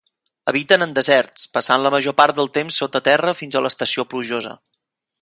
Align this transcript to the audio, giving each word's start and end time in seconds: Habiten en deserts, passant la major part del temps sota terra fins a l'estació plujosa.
Habiten 0.51 0.85
en 0.85 0.95
deserts, 0.99 1.43
passant 1.59 1.85
la 1.87 1.93
major 1.97 2.17
part 2.21 2.39
del 2.39 2.51
temps 2.59 2.81
sota 2.85 3.05
terra 3.11 3.37
fins 3.43 3.59
a 3.61 3.65
l'estació 3.67 4.11
plujosa. 4.15 4.57